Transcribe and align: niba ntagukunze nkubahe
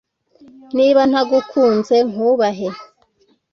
niba 0.77 1.01
ntagukunze 1.09 1.95
nkubahe 2.09 2.67